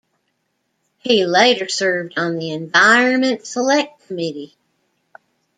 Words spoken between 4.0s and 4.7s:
Committee.